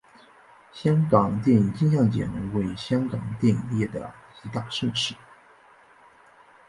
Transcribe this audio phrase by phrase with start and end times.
[0.73, 4.11] 香港电影金像奖为香港电影业的
[4.43, 5.13] 一大盛事。